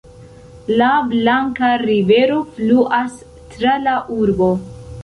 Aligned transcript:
La 0.81 0.87
Blanka 1.11 1.69
Rivero 1.83 2.41
fluas 2.57 3.21
tra 3.55 3.79
la 3.87 3.99
urbo. 4.19 4.55